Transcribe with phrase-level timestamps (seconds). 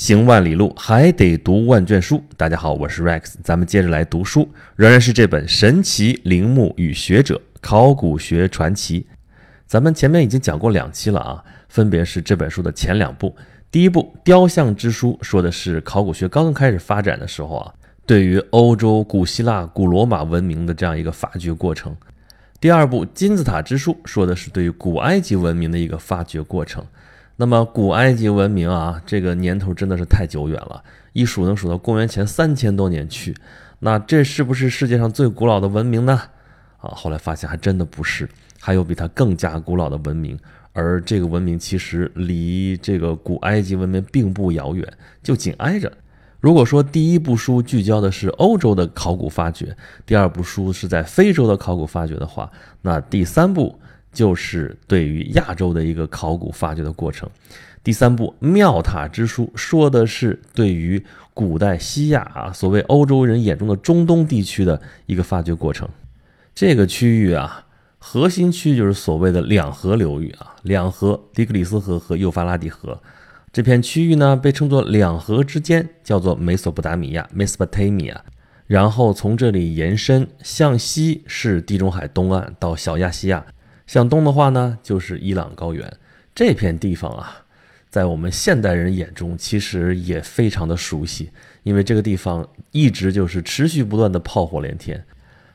[0.00, 2.24] 行万里路，还得读万卷书。
[2.34, 9.02] 大家好，我是 Rex，咱们接着来读书，仍然是这本《神奇陵墓与学者：考古学传奇》。
[9.66, 13.36] 咱们前面已经讲过两期了啊，分别是这本书的前两部。
[13.70, 17.74] 第一部《雕像之书》说的是考古学刚刚开始发展的时候啊，
[18.06, 21.94] 对于欧洲古希腊、古罗马文明的这样一个发掘过程。
[22.58, 26.82] 第二部《金字塔之书》说的是对于古埃及文明的一个发掘过程。
[27.40, 30.84] 那么古埃及文明啊，这个年头真的是太久远了，
[31.14, 33.34] 一数能数到公元前三千多年去。
[33.78, 36.20] 那这是不是世界上最古老的文明呢？
[36.76, 38.28] 啊，后来发现还真的不是，
[38.60, 40.38] 还有比它更加古老的文明。
[40.74, 44.86] 而这个文明其实离这个古埃及文明并不遥远，
[45.22, 45.90] 就紧挨着。
[46.40, 52.52] 如果说第一部书聚焦的是欧洲的考古发掘，第二部书是在非洲的考古发掘的话，
[52.82, 53.80] 那第三部。
[54.12, 57.28] 就是对于亚洲的一个考古发掘的过程。
[57.82, 61.02] 第三部《庙塔之书》说的是对于
[61.32, 65.88] 古代西亚啊，所谓欧洲人眼中的中东地区的一个发掘过程。
[66.54, 67.64] 这个区域啊，
[67.96, 73.00] 核心区就是所谓的两河流域啊，两河——底格里斯河和幼发拉底河。
[73.50, 78.16] 这片区域呢，被称作两河之间，叫做美索不达米亚 （Mesopotamia）。
[78.66, 83.44] 然后从这里延伸向西是地中海东岸到小亚细亚。
[83.90, 85.92] 向东的话呢，就是伊朗高原
[86.32, 87.42] 这片地方啊，
[87.88, 91.32] 在我们现代人眼中其实也非常的熟悉，
[91.64, 95.04] 因为这个地方一直就是持续不断的炮火连天。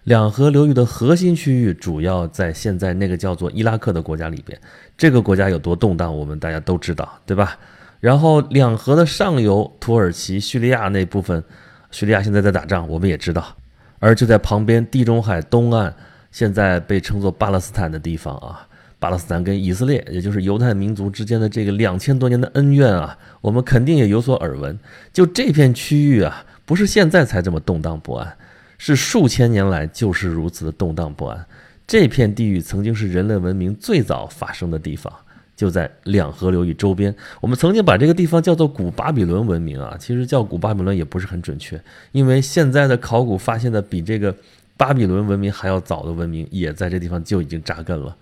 [0.04, 4.60] 两河流域的核心区域主要在现在那个叫做伊拉克的国家里边，
[4.98, 7.58] 这个国家有多动荡，我们大家都知道，对吧？
[8.02, 11.42] 然后两河的上游，土耳其、叙利亚那部分，
[11.90, 13.56] 叙利亚现在在打仗，我们也知道。
[14.00, 15.96] 而就在旁边，地中海东岸。
[16.36, 18.68] 现在被称作巴勒斯坦的地方啊，
[19.00, 24.78] 巴勒斯坦跟以色列，也就是犹太民族之间的这个两千多年的恩怨啊，我们肯定也有所耳闻。
[25.14, 28.38] 就这片区域啊，不是现在才这么动荡不安，
[28.78, 31.46] 是数千年来就是如此的动荡不安。
[31.88, 35.14] 这片地域曾经是人类文明最早发生的地方，
[35.56, 37.16] 就在两河流域周边。
[37.40, 41.82] 我们曾经把这个地方叫做古巴比伦文明啊，其实叫古巴比伦也不是很准确，
[42.12, 44.36] 因为现在的考古发现的比这个。
[44.78, 48.16] 巴比伦文明还要早的文明也在这地方就已经扎根了。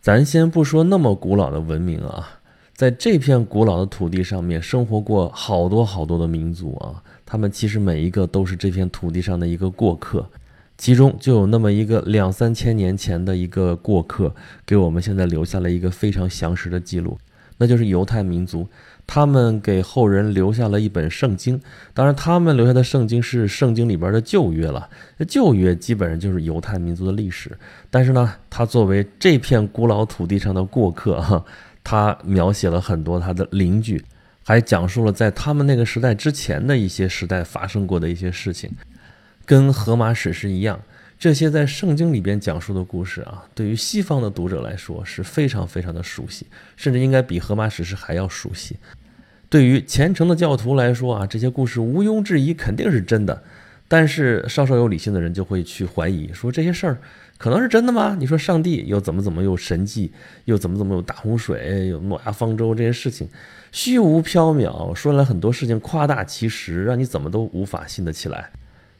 [0.00, 2.40] 咱先不说那么古老的文明啊，
[2.74, 10.28] 在这片古老的土地上面生活过好多好多的民族啊，他们其实每一个都是这片土地上的一个过客，
[10.76, 14.34] 其中就有那么一个两三千年前的一个过客，
[14.66, 17.18] 给我们现在留下了一个非常详实的记录，
[17.58, 18.66] 那就是犹太民族。
[19.06, 21.60] 他们给后人留下了一本圣经，
[21.92, 24.88] 当然，他们留下的圣经是圣经里边的旧约了。
[25.28, 27.50] 旧约基本上就是犹太民族的历史，
[27.90, 31.44] 但是呢，他作为这片古老土地上的过客，哈，
[31.84, 34.02] 他描写了很多他的邻居，
[34.44, 38.70] 还讲述了在他们那个时代之前的一些时代发生过的一些事情，
[39.44, 40.80] 跟荷马史诗一样。
[41.24, 46.46] 这些在圣经里边讲述的故事啊，对于西方的读者来说是非常非常的熟悉，
[46.76, 48.76] 甚至应该比荷马史诗还要熟悉。
[49.48, 53.42] 对于虔诚的教徒来说啊，这些故事毋庸置疑肯定是真的。
[53.88, 56.98] 但是稍稍有理性的人就会去怀疑，说这些事儿
[57.38, 58.14] 可能是真的吗？
[58.20, 60.12] 你说上帝又怎么怎么有神迹，
[60.44, 63.26] 又怎么怎么有大洪水，有诺亚方舟这些事情，
[63.72, 68.50] 虚无缥缈，说来很多事情夸大其词，让你怎么都无法信得起来。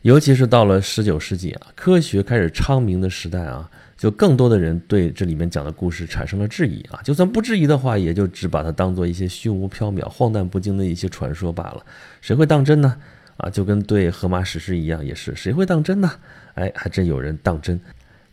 [0.04, 7.00] 尤其是到了十九世纪啊，科学开始昌明的时代啊，就更多的人对这里面讲的故事产生了质疑啊。
[7.02, 11.82] 就算不质疑的话，也就只把它当做一些虚无缥缈、荒诞不经的一些传说罢了。
[12.20, 12.94] 谁会当真呢？
[13.38, 16.10] 啊，就跟对荷马史诗一样，也是谁会当真呢？
[16.52, 17.80] 哎，还真有人当真。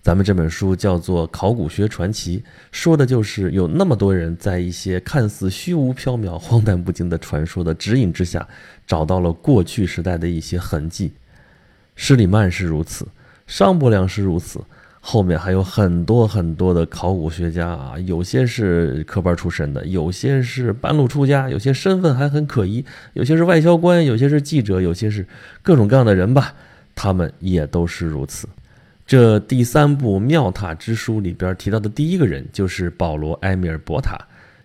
[0.01, 2.39] 咱们这本书叫做《考古学传奇》，
[2.73, 8.45] 说的就是有那么多人在一些看似虚无缥缈、荒诞不经的传说的指引之下，
[8.85, 11.13] 找到了过去时代的一些痕迹。
[12.03, 13.07] 施里曼是如此，
[13.45, 14.59] 商伯良是如此，
[14.99, 25.23] 后面还有很多很多的考古学家啊，有些是科班出身的，有些是半路出家，有些身份还很可疑，有些是外交官，有些是记者，有些是
[25.61, 26.55] 各种各样的人吧，
[26.95, 28.49] 他们也都是如此。
[29.05, 34.17] 这第三部《庙塔之书》里边提到的第一个人就是保罗·埃米尔·博塔，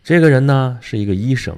[0.02, 1.54] 这个人呢是一个医生。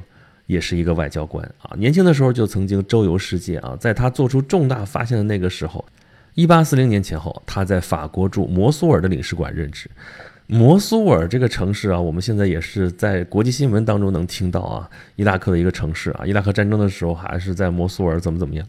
[0.49, 3.77] 也是一个外交官啊，年轻的时候就曾经周游世界啊。
[3.79, 5.85] 在他做出重大发现的那个时候，
[6.33, 9.91] 一八四零年前后，他在法国驻摩苏尔的领事馆任职。
[10.47, 16.25] 摩苏尔这个城市啊，我们现在也是在国际新闻当中能听到啊，伊拉克的一个城市啊。
[16.25, 18.67] 伊拉克战争的时候还是在摩苏尔怎么怎么样。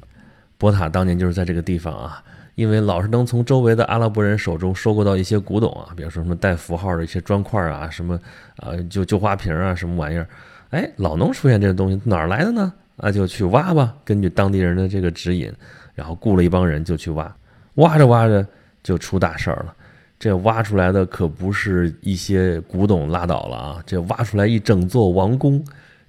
[0.58, 2.22] 波塔当年就是在这个地方啊，
[2.56, 8.20] 因为老是能从周围的阿拉伯人手中收购到一些古董啊，比如说什么带符号的一些砖块啊，什么
[8.58, 10.28] 啊旧旧花瓶啊，什么玩意儿。
[10.70, 12.72] 哎，老能出现这个东西，哪儿来的呢？
[12.96, 13.96] 那就去挖吧。
[14.04, 15.52] 根据当地人的这个指引，
[15.96, 17.36] 然后雇了一帮人就去挖，
[17.76, 18.46] 挖着挖着
[18.84, 19.74] 就出大事儿了。
[20.20, 25.64] 这挖出来的可不是一些古董拉倒了啊，这挖出来一整座王宫，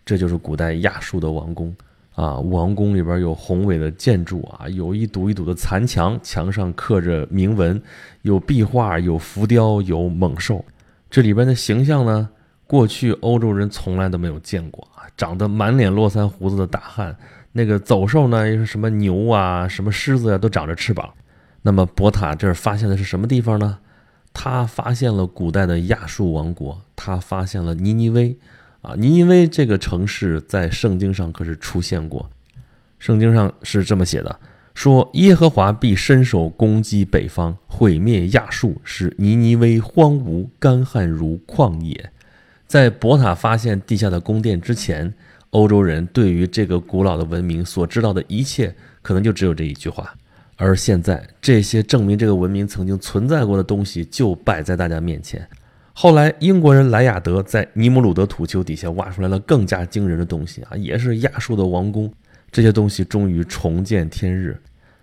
[0.05, 1.73] 这就是古代亚述的王宫
[2.17, 2.41] 啊。
[2.41, 7.81] 王宫里边有宏伟的建筑啊，有一堵一堵的残墙，墙上刻着铭文，
[8.23, 10.65] 有壁画，有浮雕，有猛兽。
[11.09, 12.29] 这里边的形象呢，
[12.71, 17.17] 过去欧洲人从来都没有见过啊，长得满脸络腮胡子的大汉，
[17.51, 21.13] 那个走兽呢，又是什么牛啊，什么狮子呀，都长着翅膀。
[21.63, 23.79] 那么博塔这儿发现的是什么地方呢？
[24.33, 28.39] 他发现了古代的亚述王国，他发现了尼尼微，
[28.83, 32.31] 啊，尼尼微这个城市在圣经上可是出现过，
[33.01, 34.39] 圣经上是这么写的：
[34.75, 42.13] 说耶和华必伸手攻击北方，毁灭亚述，使尼尼微荒芜干旱如旷野。
[42.71, 45.13] 在博塔发现地下的宫殿之前，
[45.51, 48.73] 欧洲人对于这个古老的文明所知道的一切，
[49.03, 50.15] 可能就只有这一句话。
[50.55, 55.45] 而现在，这些证明这个文明曾经存在过的东西就摆在大家面前。
[55.93, 62.09] 后来，英国人莱亚德在尼姆鲁德土丘底下挖出来了更加惊人的东西啊，也是亚述的王宫。
[62.53, 64.57] 这些东西终于重见天日。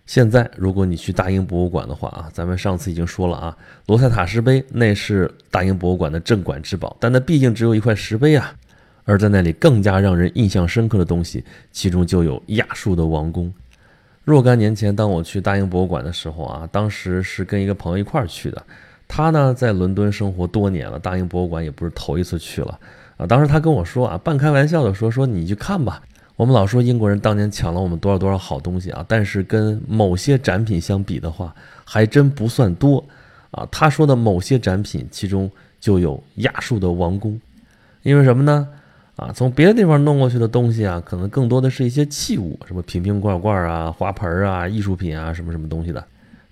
[0.08, 3.58] 现在，如果你去大英博物馆的话啊，咱们上次已经说了啊，
[3.88, 8.56] 罗塞塔石碑那是大英博物馆的镇馆之宝，但那毕竟只有一块石碑啊。
[9.04, 13.54] 而在那里更加让人印象深刻的东西，其中就有亚述的王宫。
[14.24, 18.64] 若干年前，当我去大英博物馆的时候啊，当时是跟一个朋友一块儿去的。
[19.10, 22.80] 他呢在伦敦生活多年了，大英博物馆也不是头一次去了
[23.18, 23.26] 啊。
[23.26, 26.02] 当时他跟我说啊，半开玩笑的说说你去看吧。
[26.38, 31.54] 我们老说英国人当年抢了我们多少多少好东西啊，但是跟某些展品相比的话，
[31.84, 33.04] 还真不算多
[33.50, 33.68] 啊。
[33.72, 35.50] 他说的某些展品，其中
[35.80, 37.42] 就有亚述的王宫，
[38.04, 38.68] 因为什么呢？
[39.16, 46.06] 啊，从别的地方弄过去的东西啊，可能更多的是一些器物，什么瓶瓶罐罐啊、花盆啊、艺术品啊，什么什么东西的。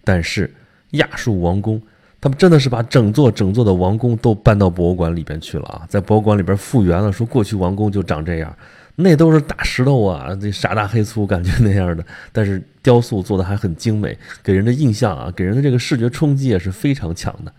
[0.04, 0.52] 但是
[0.94, 1.80] 亚述王宫，
[2.20, 8.52] 他们真的是把整座整座的王宫都搬到博物馆里边去了啊，在博物馆里边复原了，说过去王宫就长这样，
[8.96, 12.06] 那都是大石头啊，这傻大黑粗，感觉那样的。
[12.32, 17.54] 但是雕塑做的还很精美，给人的印象啊，给人的这个视觉冲击也是非常强的。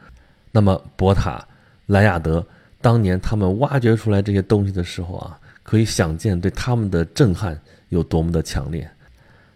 [0.51, 1.47] 那么博塔
[1.87, 2.47] 莱亚德。
[2.79, 7.59] 当年他们挖掘出来这些东西的时候啊，可以想见对他们的震撼
[7.89, 8.89] 有多么的强烈。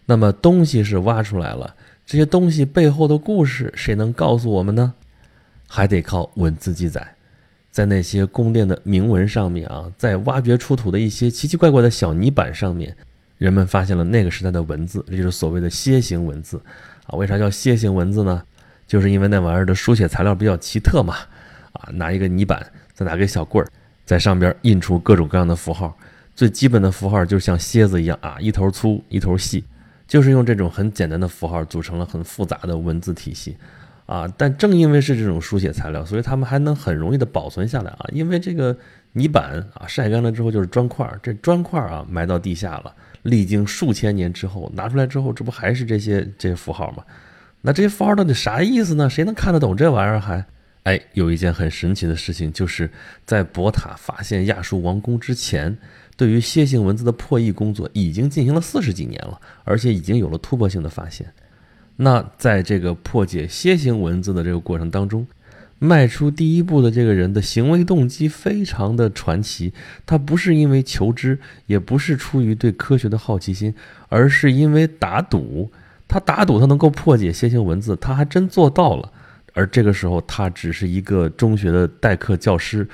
[0.05, 1.73] 那么东西是挖出来了，
[2.05, 4.93] 这些东西背后的故事谁能告诉我们呢？
[5.65, 7.15] 还得靠文字记载，
[7.71, 12.95] 在那些宫殿的铭文上面啊，在挖掘出土的一些奇奇怪怪的小泥板上面，
[13.37, 16.61] 人们发现了那个时代的文字，这就是所谓的楔形文字
[17.07, 17.15] 啊。
[17.15, 18.43] 为啥叫楔形文字呢？
[18.85, 21.15] 就是因为那玩意儿的书写材料比较奇特嘛。
[21.71, 22.63] 啊，拿一个泥板。
[22.93, 23.67] 再拿个小棍儿，
[24.05, 25.97] 在上边印出各种各样的符号。
[26.35, 29.63] 最基本的符号就像楔子一样啊，一头粗一头细，
[30.07, 33.57] 就是用这种很简单的符号组成了很复杂的文字体系
[34.11, 34.33] 啊。
[34.37, 38.05] 但正因为是这种书写材料，所以他们还能很容易的保存下来啊。
[38.11, 38.75] 因为这个
[39.13, 42.93] 泥板啊晒干了之后就是砖块，这砖块啊埋到地下了，
[43.23, 47.03] 历经数千年之后拿出来之后，这不还是这些这些符号吗？
[47.61, 49.09] 那这些符号到底啥意思呢？
[49.09, 50.43] 谁能看得懂这玩意儿还？
[50.83, 52.89] 哎，有一件很神奇的事情，就是
[53.23, 55.77] 在博塔发现亚述王宫之前，
[56.17, 61.31] 对于楔形文字的破译工作已经进行了四十几年了，而且已经有了突破性的发现。
[62.03, 65.27] 那在这个破解楔形文字的这个过程当中，
[65.77, 69.71] 迈出第一步的这个人的行为动机非常的传奇。
[70.03, 73.75] 他不是因为求知，也不是出于对科学的好奇心，
[74.09, 75.71] 而是因为打赌。
[76.07, 79.11] 他打赌他能够破解楔形文字，他还真做到了。
[79.53, 82.87] 而这个时候，他只是一个中学的代课教师，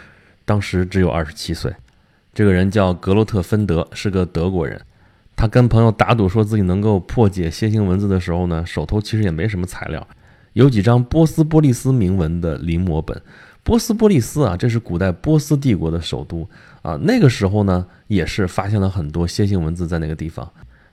[0.44, 1.74] 当时只有二十七岁。
[2.34, 4.80] 这个人叫格罗特芬德，是个德国人。
[5.38, 10.06] 他跟朋友打赌说自己能够破解楔形文字的时候呢，手头其实也没什么材料，
[10.54, 13.22] 有几张波斯波利斯铭文的临摹本。
[13.64, 16.48] 波斯波利斯啊，这是古代波斯帝国的首都
[16.82, 16.98] 啊。
[17.02, 20.50] 那个时候呢，也是发现了很多楔形文字在那个地方。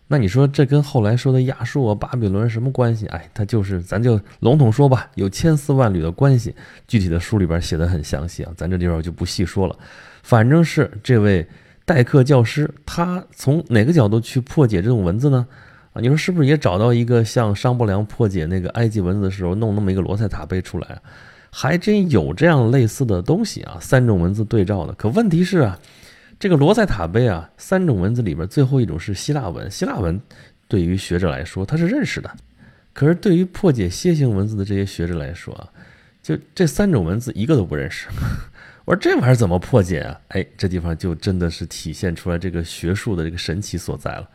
[0.08, 3.06] 那你说这跟后来说的亚述啊、巴比伦什么关系？
[3.06, 6.54] 哎，它就是咱就笼统说吧，有千丝万缕的关系。
[6.86, 9.74] 具体的书里边写的很详细啊，咱这地方就不细说了。
[10.22, 11.46] 反正是这位
[11.84, 15.46] 代课教师，他从哪个角度去破解这种文字呢？
[15.92, 21.00] 啊，你说是不是也找到一个像商伯良破解那个埃及文字的时候弄那么一个罗塞塔碑出来？
[21.50, 24.92] 还真有这样类似的东西啊，三种文字对照的。
[24.94, 25.78] 可问题是啊。
[26.36, 29.70] 这个罗塞塔碑啊，三种文字里边最后一种是希腊文。
[29.70, 30.20] 希腊文
[30.66, 32.28] 对于学者来说他是认识的，
[32.92, 35.70] 可是对于破解楔形文字的这些学者来说啊，
[36.20, 38.08] 就这三种文字一个都不认识。
[38.84, 40.20] 我说这玩意儿怎么破解啊？
[40.28, 44.28] 哎，这地方就真的是体现出来这个学术的这个神奇所在了。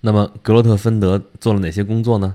[0.00, 2.34] 那么格洛特芬德做了哪些工作呢？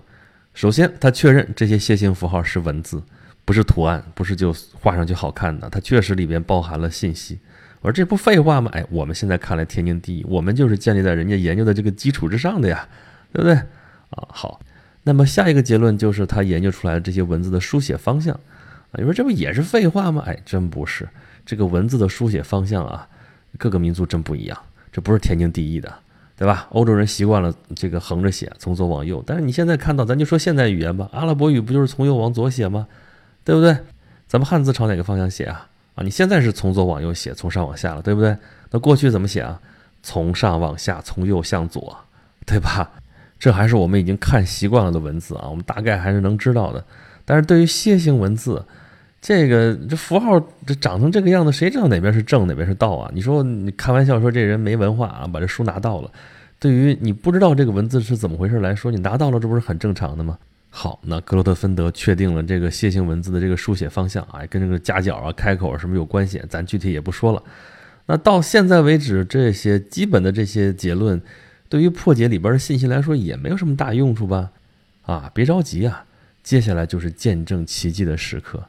[0.53, 3.01] 首先，他确认这些楔形符号是文字，
[3.45, 7.39] 不是图案，不是就画上去好看的，它确实里边包含了信息。
[7.79, 8.69] 我说这不废话吗？
[8.73, 12.89] 哎，我们现在看来天经地义，我们就是建立在人家研究的这个基础之上的呀，
[13.31, 13.53] 对不对？
[13.53, 14.59] 啊，好。
[15.03, 20.23] 那么下一个结论就是他研究出来的这些文字的书写方向啊，你说这不也是废话吗？
[20.25, 21.07] 哎，真不是。
[21.47, 23.07] 这个文字的书写方向啊，
[23.57, 24.57] 各个民族真不一样，
[24.91, 25.91] 这不是天经地义的，
[26.35, 26.67] 对吧？
[26.71, 32.85] 欧洲人习惯了这个横着写，从左往右，但是你现在看到，咱就说现代语言吧，阿拉伯语不就是从右往左写吗？
[33.45, 33.77] 对不对？
[34.27, 35.69] 咱们汉字朝哪个方向写啊？
[35.95, 38.35] 啊，你现在是从左往右写，从上往下了，对不对？
[38.69, 39.57] 那过去怎么写啊？
[40.03, 41.97] 从上往下，从右向左，
[42.45, 42.91] 对吧？
[43.39, 46.83] 这还是我们已经看习惯了的文字啊，我们大概还是能知道的。
[47.23, 48.65] 但是对于楔形文字，
[49.27, 53.11] 这个这符号这长成这个样子，谁知道哪边是正哪边是倒啊？
[53.13, 56.09] 你说你开玩笑说这人没文化啊，把这书拿到了。
[56.59, 60.37] 对于你不知道这个文字是怎么回事来说，你拿到了这不是很正常的吗？
[60.69, 67.43] 好，那格罗特芬德确定了这个楔形文字的这个书写方向啊，跟这个夹角啊、开口什么有关系，咱具体也不说了。
[68.05, 71.21] 那到现在为止，这些基本的这些结论。
[71.67, 74.51] 对于破解里边的信息来说，也没有什么大用处吧？
[75.01, 76.05] 啊，别着急啊，
[76.43, 78.63] 接下来就是见证奇迹的时刻。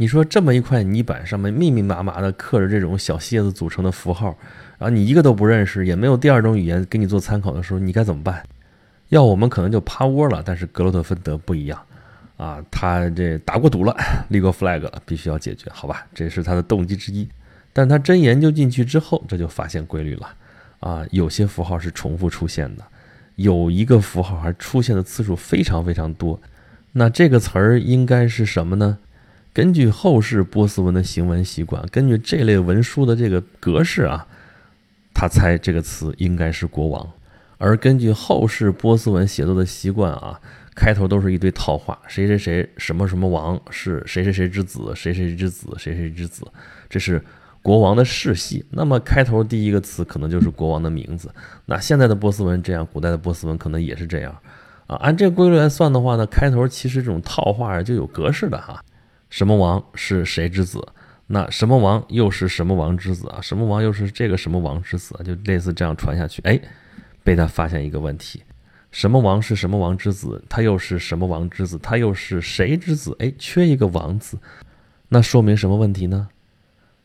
[0.00, 4.34] 你说这么一块泥板上面密密麻麻的刻着这种小楔子组成的符号，
[4.78, 8.42] 然后你一个都不认识，也没有第二种语言给你做参考的时候，你该怎么办？
[9.10, 10.42] 要我们可能就趴窝了。
[10.42, 11.78] 但是格罗特芬德不一样
[12.38, 13.94] 啊，他这打过赌了，
[14.30, 16.06] 立过 flag 了，必须要解决，好吧？
[16.14, 17.28] 这是他的动机之一。
[17.74, 20.34] 但他真研究进去之后，这就发现规律了。
[20.78, 22.82] 啊，有些符号是重复出现的，
[23.36, 26.40] 有一个符号还出现的次数非常非常多。
[26.92, 28.96] 那这个词儿应该是什么呢？
[29.52, 34.26] 根据后世波斯文的行文习惯，根据这类文书的这个格式啊，
[35.14, 37.10] 他猜这个词应该是国王。
[37.58, 40.40] 而根据后世波斯文写作的习惯啊，
[40.74, 46.46] 开头都是一堆套话，谁谁谁什么什么王是谁谁谁之子，谁谁之子，谁谁之子，
[46.88, 47.22] 这是。
[47.62, 51.30] 国王的世系，那么开头第一个词可能就是国王的名字。
[51.66, 54.34] 那现在的波斯文这样，古代的波斯文可能也是这样
[54.86, 54.96] 啊。
[54.96, 58.82] 按这个规律来算的话呢，开头其实这种套话就有格式的哈。
[59.30, 60.86] 什么王是谁之子？
[61.26, 63.40] 那什么王又是什么王之子啊？
[63.40, 65.16] 什么王又是这个什么王之子？
[65.18, 66.42] 啊就类似这样传下去。
[66.42, 66.60] 哎，
[67.22, 68.42] 被他发现一个问题：
[68.90, 70.42] 什么王是什么王之子？
[70.48, 71.78] 他又是什么王之子？
[71.78, 73.14] 他又是谁之子？
[73.20, 74.36] 哎，缺一个王字，
[75.08, 76.28] 那说明什么问题呢？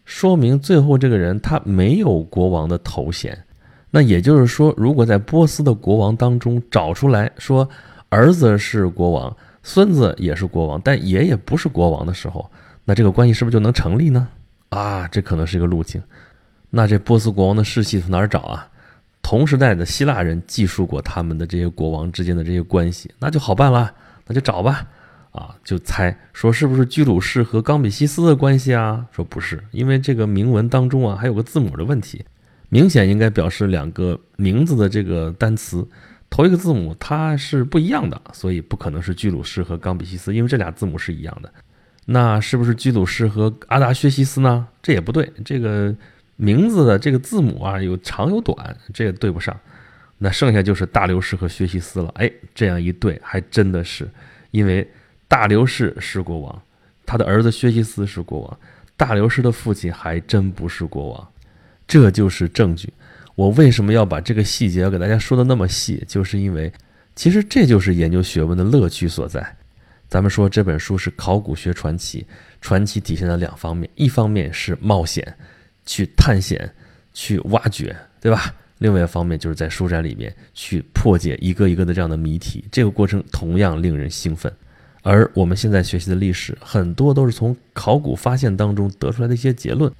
[0.04, 3.46] 说明最后这个人他没有国王的头衔，
[3.92, 7.68] 那也就是说，如果在波斯的国王当中找出来说
[8.10, 12.48] 儿子是国王，孙子也是国王，但爷爷不是国王的时候，
[12.84, 14.28] 那这个关系是不是就能成立呢？
[14.70, 16.00] 啊，这可能是一个路径。
[16.70, 18.70] 那这波斯国王的世系从哪儿找啊？
[19.24, 23.92] 同时代的希腊人记述过他们的这些国王之间的这些关系，那就好办了，
[24.28, 24.86] 那就找吧。
[25.32, 29.04] 啊，就猜说是不是居鲁士和冈比西斯的关系啊？
[29.12, 32.24] 说不是，因为这个铭文当中啊还有个字母的问题，
[32.70, 35.86] 明显应该表示两个名字的这个单词，
[36.30, 41.52] 头一个字母它是不一样的，所以不可能是居鲁士和冈比西斯，因为这俩字母是一样的。
[42.06, 44.68] 那是不是居鲁士和阿达薛西斯呢？
[44.82, 45.96] 这也不对，这个
[46.36, 49.58] 名字的这个字母啊有长有短，这也对不上。
[50.18, 52.12] 那剩下就是大流士和薛西斯了。
[52.16, 54.10] 哎，这样一对还真的是，
[54.52, 54.88] 因为。
[55.28, 56.62] 大流士是国王，
[57.04, 58.60] 他的儿子薛西斯是国王。
[58.96, 61.28] 大流士的父亲还真不是国王，
[61.88, 62.94] 这就是证据。
[63.36, 66.04] 我为什么要把这个细节要给大家说的那么细？
[66.08, 66.72] 就是因为，
[67.16, 69.56] 其实这就是研究学问的乐趣所在。
[70.08, 72.26] 咱们说这本书是考古学传奇，
[72.62, 75.36] 传奇体现了两方面：一方面是冒险，
[75.86, 76.74] 去探险，
[77.14, 78.54] 去挖掘，对吧？
[78.78, 84.52] 另外一方面就是在书斋里面去破解一个一个的这样的谜题，这个过程同样令人兴奋。
[85.02, 89.92] 而我们现在学习的历史，很多都是从考古发现当中得出来的一些结论。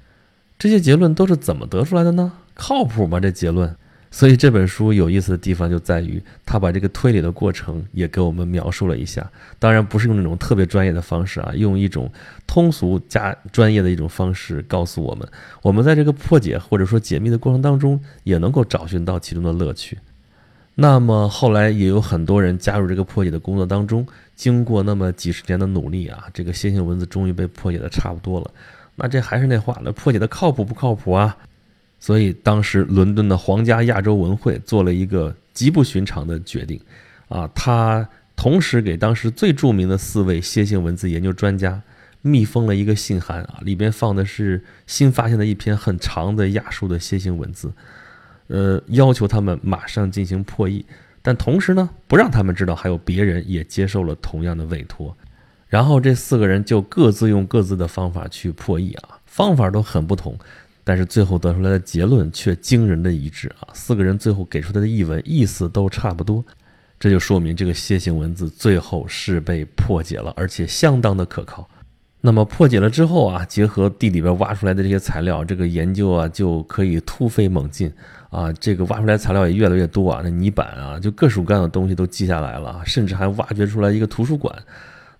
[0.58, 2.32] 这些结论都是怎么得出来的呢？
[2.56, 3.20] 靠谱吗？
[3.20, 3.72] 这结论？
[4.08, 9.30] 所以这本书有意思的地方就在于，他把这个推理的过程也给我们描述了一下。
[9.58, 12.10] 当然不是用那种特别专业的方式啊，用一种
[12.46, 15.28] 通俗加专业的一种方式告诉我们，
[15.60, 19.98] 我们在这个破解或者说解密的过程当中，也能够找寻到其中的乐趣。
[20.76, 28.50] 那么后来也有很多人加入这个破解的工作当中，经过那么几十年的努力啊，这个楔形文字终于被破解的差不多了。
[28.94, 31.36] 那这还是那话，那破解的靠谱不靠谱啊？
[31.98, 36.80] 所以当时伦敦的皇家亚洲文会做了一个极不寻常的决定，
[37.28, 41.80] 啊，他同时给当时最著名的四位楔形文字研究专家
[42.22, 47.72] 密封了一个信函啊，里边放的是新发现的一篇很长的亚述的楔形文字，
[48.48, 50.84] 呃，要求他们马上进行破译，
[51.22, 55.16] 但同时呢，不让他们知道还有别人也接受了同样的委托。
[55.68, 60.38] 然后这四个人就各自用各自的方法去破译啊，方法都很不同，
[60.88, 63.66] 但是最后得出来的结论却惊人的一致啊！
[63.72, 66.44] 四个人最后给出来的译文意思都差不多，
[67.00, 71.68] 这就说明这个楔形文字最后是被破解了，而且相当的可靠。
[72.20, 77.92] 那么破解了之后啊，结合地里边挖出来的这些材料，这个研究啊就可以突飞猛进
[78.30, 78.52] 啊！
[78.52, 84.56] 这个挖出来材料也越来越多啊，那泥板啊，就各种各样的东西都记下来了，甚至还挖掘出来一个图书馆。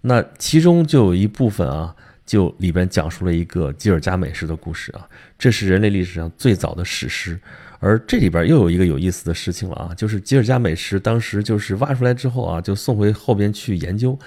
[0.01, 1.93] 那其中就有一部分啊，
[2.27, 7.41] 就里边讲述了一个吉尔加美什的故事啊，这是人类历史上最早的史诗。
[7.79, 14.19] 而这里边又有一个有意思的事情了啊，就是吉尔加美什当时就是挖出来之后啊，就送回后边去研究，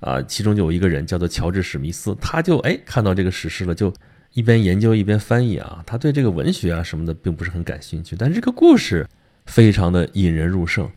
[0.00, 3.92] 啊，其中就有一个人叫做乔治史密斯，他就哎看到这个史诗了，就
[4.34, 9.08] 一边研究一边翻译啊，他对这个文学啊什么的并不是很感兴趣，但是这个故事
[9.46, 10.88] 非常的引人入胜。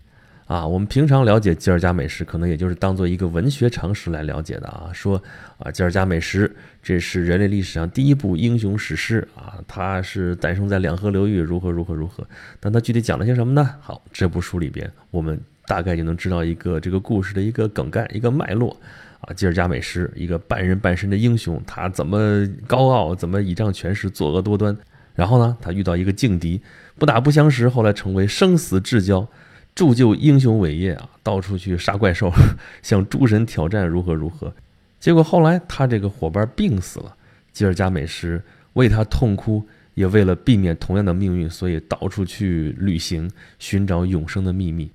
[0.51, 4.89] 啊，我们平常了解吉尔加美什，可能也就是当做一个文学常识来了解的啊。
[4.93, 5.15] 说
[5.58, 6.46] 啊，吉尔加美什
[6.84, 12.27] 这是人类历史上第一部英雄史诗啊，它是诞生在两河流域，如何如何如何。
[12.60, 13.75] 但它具体讲了些什么呢？
[13.79, 18.75] 好，这部书里边，我们大概就能知道一个这个故事的一个梗概、一个脉络
[19.22, 19.34] 啊。
[19.34, 24.77] 吉尔加美什，一个半人半神的英雄，他怎么高傲，怎么倚仗权势，作恶多端。
[25.15, 26.60] 然后呢，他遇到一个劲敌，
[26.98, 29.25] 不打不相识，后来成为生死至交。
[29.74, 32.32] 铸就英雄伟业啊，到处去杀怪兽，
[32.84, 34.54] 向诸神挑战如何如何。
[35.00, 37.16] 结果后来他这个伙伴病死了，
[37.51, 38.42] 吉尔加美什
[38.74, 44.92] 为他痛哭，也为了避免同样的命运，所以到处去旅行，寻找永生的秘密。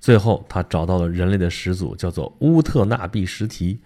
[0.00, 3.78] 最后他找到了人类的始祖，叫做乌特纳比什提，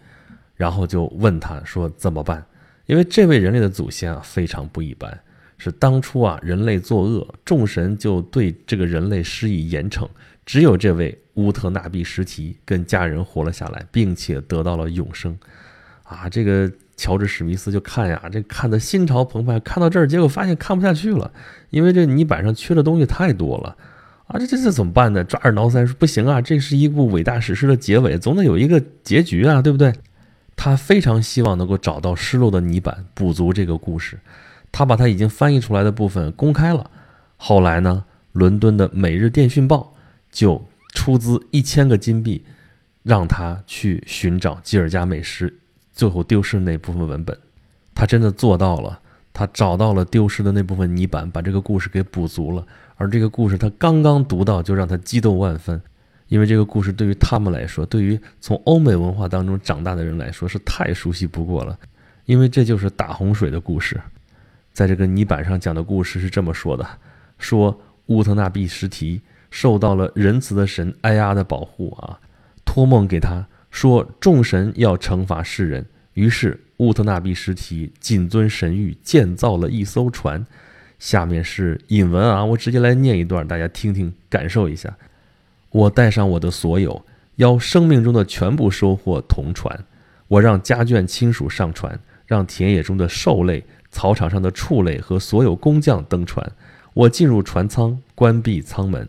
[0.54, 2.44] 然后就问他说怎么办？
[2.86, 5.18] 因为这位人类的祖先啊非常不一般。
[5.58, 10.08] 是当初啊，人类作恶，众神就对这个人类施以严惩。
[10.44, 15.36] 只有这位乌特纳比什提跟家人活了下来，并且得到了永生。
[16.04, 19.58] 啊，这个乔治史密斯就看呀，这看的心潮澎湃。
[19.58, 21.32] 看到这儿，结果发现看不下去了，
[21.70, 23.76] 因为这泥板上缺的东西太多了。
[24.28, 25.24] 啊，这这这怎么办呢？
[25.24, 29.92] 抓耳挠腮说不行啊，这是一部伟大史诗的结尾，总得有一个结局啊，对不对？
[30.54, 34.18] 他非常希望能够找到失落的泥板，补足这个故事。
[34.78, 36.90] 他把他已经翻译出来的部分公开了，
[37.38, 39.94] 后来呢，伦敦的《每日电讯报》
[40.30, 40.62] 就
[40.92, 42.44] 出资一千个金币，
[43.02, 45.50] 让他去寻找吉尔加美什
[45.94, 47.34] 最后丢失那部分文本。
[47.94, 49.00] 他真的做到了，
[49.32, 52.66] 他找到了丢失的那部分泥板，把这个故事给补足了。
[52.96, 55.80] 而这个故事他刚刚读到，就让他激动万分，
[56.28, 61.78] 因为这个故事对于他们来说，对于从欧美文化当中长大的人来说是太熟悉不过了，
[62.26, 63.98] 因为这就是大洪水的故事。
[64.76, 66.86] 在这个泥板上讲的故事是这么说的：
[67.38, 72.20] 说乌特纳比什提受到了仁慈的神埃阿的保护啊，
[72.62, 80.46] 托梦给他说众神要惩罚世人，于是乌特纳比什提谨遵神谕建造了一艘船。
[80.98, 84.94] 下面是引文啊，我直接来念一段，大家听听感受一下。
[85.70, 87.02] 我带上我的所有，
[87.36, 89.86] 邀生命中的全部收获同船。
[90.28, 93.64] 我让家眷亲属上船，让田野中的兽类。
[93.96, 96.52] 草场上的畜类和所有工匠登船，
[96.92, 99.08] 我进入船舱，关闭舱门。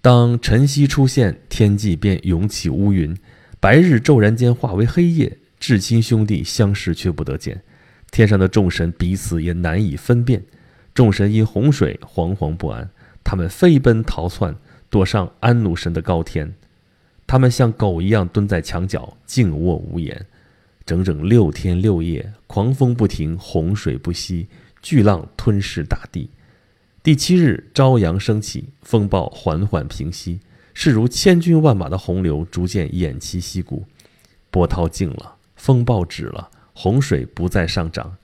[0.00, 3.14] 当晨曦出现，天际便涌起乌云，
[3.60, 5.36] 白日骤然间化为黑夜。
[5.60, 7.62] 至亲兄弟相视却不得见，
[8.10, 10.42] 天上的众神彼此也难以分辨。
[10.94, 12.88] 众神因洪水惶惶不安，
[13.22, 14.56] 他们飞奔逃窜，
[14.88, 16.54] 躲上安努神的高天。
[17.26, 20.24] 他们像狗一样蹲在墙角，静卧无言。
[20.86, 24.46] 整整六天六夜，狂风不停，洪水不息，
[24.80, 26.30] 巨浪吞噬大地。
[27.02, 30.38] 第七日，朝阳升起，风暴缓缓平息，
[30.74, 33.84] 势如千军万马的洪流逐渐偃旗息鼓。
[34.52, 38.18] 波涛静了，风暴止了，洪水不再上涨。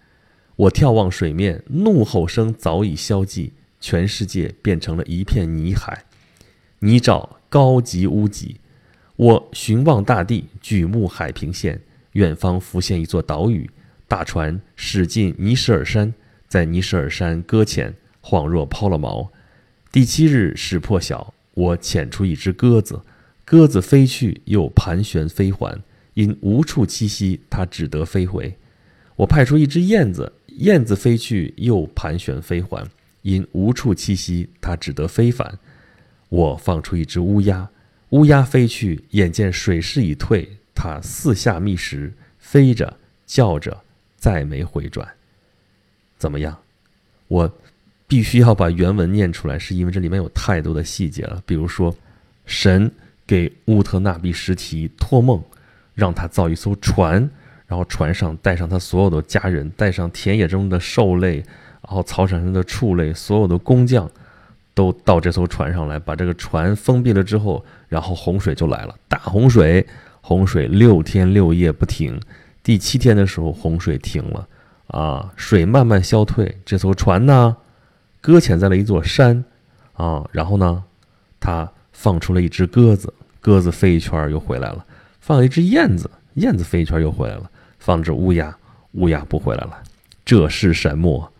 [0.54, 6.04] 我眺望水面，怒吼声早已消寂，全世界变成了一片泥海，
[6.78, 8.60] 泥沼高级屋脊。
[9.16, 11.80] 我寻望大地，举目海平线。
[12.12, 13.70] 远方浮现一座岛屿，
[14.06, 16.12] 大船驶进尼什尔山，
[16.48, 19.28] 在尼什尔山搁浅，恍若抛了锚。
[19.90, 23.02] 第七日始破晓，我遣出一只鸽子，
[23.44, 25.82] 鸽子飞去又盘旋飞还，
[26.14, 28.56] 因无处栖息，它只得飞回。
[29.16, 32.86] 我派出一只燕子，燕子飞去又盘旋飞还，
[33.22, 35.58] 因无处栖息，它只得飞返。
[36.28, 37.70] 我放出一只乌鸦，
[38.10, 40.58] 乌鸦飞去，眼见水势已退。
[40.74, 43.82] 它四下觅食，飞着，叫着，
[44.16, 45.06] 再没回转。
[46.18, 46.56] 怎么样？
[47.28, 47.50] 我
[48.06, 51.42] 必须要把原文念出来，是因为这里面有太多的细节了。
[51.46, 51.94] 比如说，
[52.46, 52.90] 神
[53.26, 55.42] 给乌特纳比什提托梦，
[55.94, 57.28] 让他造一艘船，
[57.66, 64.10] 然后船上带上他所有的家人，带上田野中的兽类，然后草场上的畜类，所有的工匠。
[64.74, 69.86] 都到这艘船上来，把这个船封闭了之后，然后洪水就来了，大洪水，
[70.24, 72.18] 洪水六天六夜不停，
[72.62, 74.48] 第七天的时候洪水停了，
[74.86, 77.56] 啊，水慢慢消退，这艘船呢，
[78.20, 79.44] 搁浅在了一座山，
[79.94, 80.84] 啊，然后呢，
[81.40, 84.86] 他放出了一只鸽子，鸽子飞一圈又回来了，
[85.20, 88.56] 放一只燕子，燕子飞一圈又回来了，放只乌鸦，
[88.92, 89.82] 乌鸦不回来了，
[90.24, 91.32] 这是什么？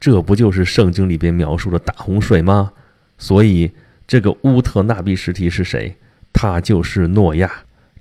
[0.00, 2.72] 这不就是圣经里边描述的大洪水吗？
[3.16, 3.70] 所以
[4.08, 5.96] 这个乌特纳比什提是谁？
[6.32, 7.50] 他就是诺亚。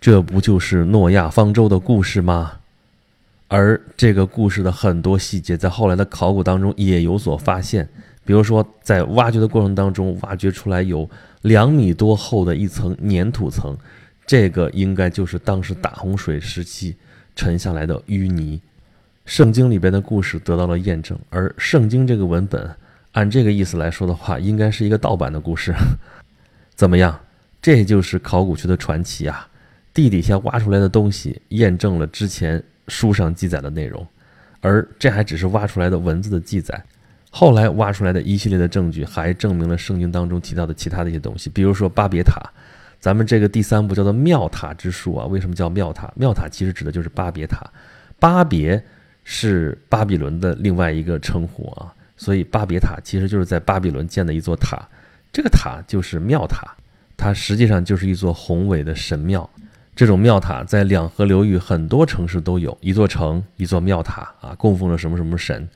[0.04, 2.52] 这不就是诺亚方舟的故事吗？
[3.48, 7.88] 而这个故事的很多细节在后来的考古当中也有所发现，
[8.26, 11.10] 比如说在挖掘的过程当中，挖掘出来有
[11.44, 13.78] 两米多厚的一层粘土层，
[14.28, 16.98] 这个应该就是当时大洪水时期
[17.34, 18.60] 沉下来的淤泥。
[19.24, 22.70] 圣经里边的故事得到了验证，而圣经这个文本，
[23.14, 25.74] 按这个意思来说的话，应该是一个盗版的故事。
[26.76, 27.18] 怎么样？
[27.62, 29.48] 这就是考古学的传奇啊！
[29.94, 34.06] 地底下挖出来的东西验证了之前书上记载的内容，
[34.62, 36.84] 而这还只是挖出来的文字的记载。
[37.30, 42.42] 后来挖出来的一系列的证据，还证明了圣经当中提到的其他的一些东西，比如说巴别塔。
[43.00, 46.12] 咱们这个第三部叫做庙塔之术啊，为什么叫庙塔？
[46.16, 47.70] 庙塔其实指的就是巴别塔，
[48.20, 48.84] 巴别。
[49.26, 54.86] 是巴比伦的另外一个称呼啊，所以巴别塔其实就是在巴比伦建的一座塔，
[55.32, 56.76] 这个塔就是庙塔，
[57.16, 59.50] 它实际上就是一座宏伟的神庙。
[59.96, 65.68] 这种庙塔在两河流域很多城市都有，一座城，一座庙塔啊，供奉着什么什么神。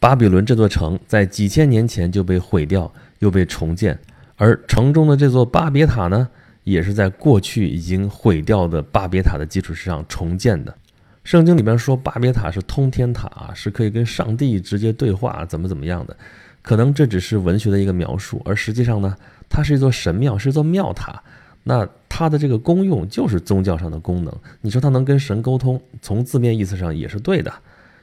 [0.00, 3.96] 巴比伦这座城在几千年前就被毁掉，又被重建，
[4.36, 6.28] 而城中的这座巴别塔呢，
[6.64, 10.74] 也是在过去已经毁掉的巴别塔的基础之上重建的。
[11.22, 16.16] 圣经里边说巴别塔是通天塔啊，是可以跟上帝直接对话，怎么怎么样的？
[16.62, 19.14] 可能这只是文学的一个描述，而实际上呢，
[19.48, 21.22] 它是一座神庙，是一座庙塔。
[21.62, 24.34] 那它的这个功用就是宗教上的功能。
[24.60, 27.52] 你说它能跟神沟通，从字面意思上也是对的。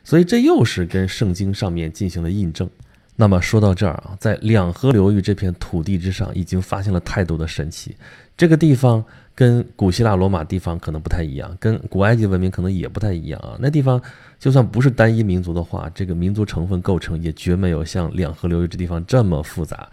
[0.03, 2.69] 所以这又是跟圣经上面进行了印证。
[3.15, 7.95] 那么说到这儿啊，在两河流域这片土地之上，已经发现了太多的神奇。
[8.35, 9.03] 这个地方。
[9.37, 13.55] 跟古希腊罗马地方可能不太一样，跟古埃及文明可能也不太一样啊。
[13.59, 14.01] 那地方
[14.39, 19.87] 就算不是单一民族的话，这个民族成分构成也绝没有像两河流域这地方这么复杂。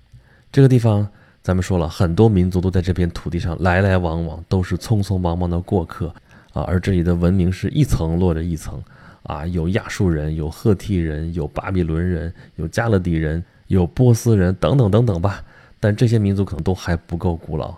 [0.51, 1.07] 这个地方
[1.45, 6.09] 咱们说了很多民族都在这片土地上来来往往，都是匆匆忙忙的过客
[6.55, 6.63] 啊。
[6.63, 8.83] 而这里的文明是一层落着一层
[9.25, 15.45] 啊，有亚述人，有赫梯人，有巴比伦人，有加勒底人，有波斯人等等等等吧。
[15.79, 17.75] 但这些民族可能都还不够古老。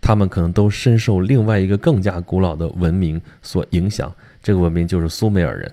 [0.00, 5.72] 他们可能都深受另外一个更加古老的文明所影响，这个文明就是苏美尔人。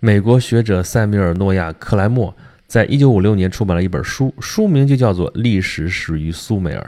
[0.00, 2.36] 美国学者塞米尔·诺亚·克莱默
[2.74, 6.82] 在一九五六年出版了一本书，书名就叫做《历史始于苏美尔》。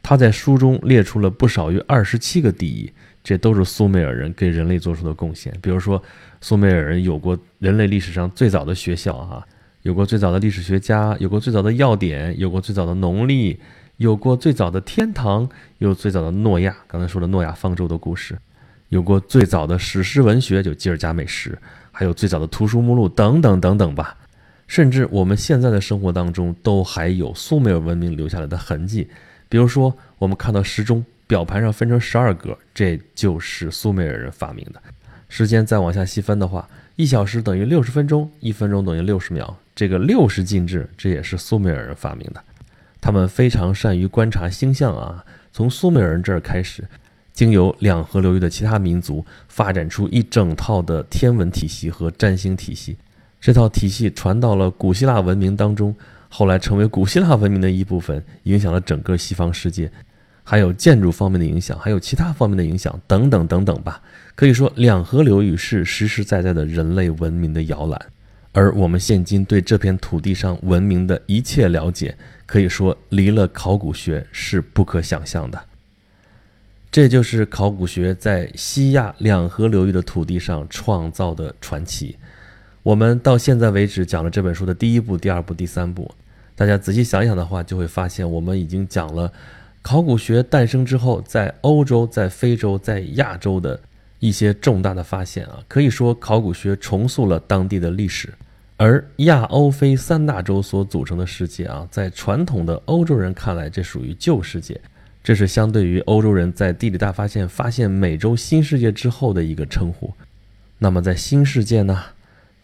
[0.00, 2.88] 他在书中列出了不少于二十七个第一，
[3.24, 5.52] 这都是苏美尔人给人类做出的贡献。
[5.60, 6.00] 比如说，
[6.40, 9.44] 苏美尔人有过人类历史上最早的学校，哈，
[9.82, 13.58] 有过最早的历史学家，有过最早的要点，有过最早的农历。
[13.96, 18.38] 有过最早的天堂，有最早的诺亚，刚才说的诺亚方舟的故事，
[18.88, 21.58] 有过最早的史诗文学，就吉尔加美什，
[21.90, 24.16] 还有最早的图书目录等等等等吧。
[24.66, 29.08] 甚至我们现在的生活当中，都还有苏美尔文明留下来的痕迹。
[29.48, 34.82] 比如说，我们看到时钟表盘上分成十二格，这就是苏美尔人发明的。
[35.28, 42.42] 时间再往下细分的话，一小时等于六十分钟，一分钟等于六十秒，这个六十进制，这也是苏美尔人发明的。
[43.00, 46.84] 他们非常善于观察星象啊，从苏美尔人这儿开始，
[47.32, 52.96] 经由两河流域的其他民族，发展出一整套的天文体系和占星体系。
[53.44, 55.94] 这套体系传到了古希腊文明当中，
[56.30, 59.92] 后来成为古希腊文明的一部分，影响了整个西方世界。
[60.42, 64.00] 还有建筑方面的影响，还有其他方面的影响，等等等等吧。
[64.34, 68.00] 可以说，两河流域是实实在在的人类文明的摇篮。
[68.52, 72.16] 而我们现今对这片土地上文明的一切了解。
[72.46, 75.62] 可以说，离了考古学是不可想象的。
[76.90, 82.16] 这就是考古学在西亚两河流域的土地上创造的传奇。
[82.84, 86.14] 我们到现在为止讲了这本书的第一部、第二部、第三部。
[86.54, 89.32] 大家仔细想想的话，就会发现我们已经讲了
[89.80, 93.80] 考古学诞生之后，在欧洲、在非洲、在亚洲的
[94.18, 98.28] 一些重大的发现啊，可以说考古学重塑了当地的历史。
[98.76, 104.78] 而亚欧非三大洲所组成的世界啊，在传统的欧洲人看来，这属于旧世界，
[105.22, 110.12] 这是相对于欧洲人在地理大发现发现美洲新世界之后的一个称呼。
[110.76, 111.98] 那么在新世界呢？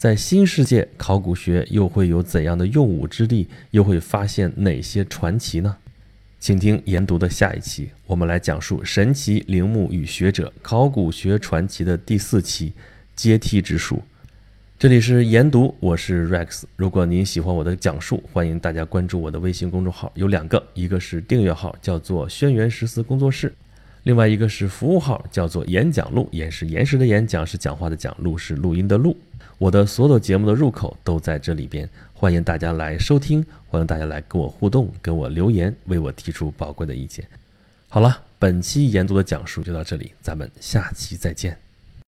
[0.00, 3.46] 在新世界，考古学又会有怎样的用武之地？
[3.70, 5.76] 又会发现哪些传奇呢？
[6.38, 12.72] 请听研读的下一期，我们来讲述神奇陵墓与学者考古学传奇的第四期
[13.14, 14.02] 阶梯之术。
[14.78, 16.62] 这里是研读，我是 Rex。
[16.76, 23.50] 如果您喜欢我的讲述，欢迎大家关注我的微信公众号，有两个，一个是订阅号，叫做轩辕十四工作室；
[24.04, 26.26] 另外一个是服务号，叫做演讲录。
[26.32, 29.14] 演是延时的演，讲是讲话的讲，录是录音的录。
[29.60, 37.28] 我的所有节目的入口都在这里边，欢迎大家来收听，欢迎大家来跟我互动，跟我留言，为我提出宝贵的意见。
[37.86, 41.58] 好了，本期研读的讲述就到这里，咱们下期再见。